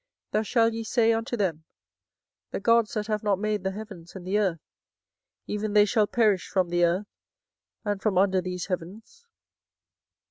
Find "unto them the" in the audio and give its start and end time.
1.13-2.59